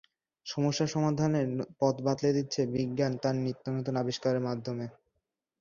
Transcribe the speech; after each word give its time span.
সমস্যা 0.45 0.85
সমাধানের 0.87 1.47
পথ 1.79 1.95
বাতলে 2.05 2.31
দিচ্ছে 2.37 2.61
বিজ্ঞান 2.73 3.13
তার 3.23 3.35
নিত্যনতুন 3.45 3.95
আবিষ্কারের 3.97 4.45
মাধ্যমে। 4.47 4.85